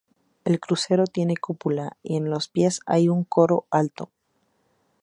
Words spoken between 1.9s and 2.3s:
y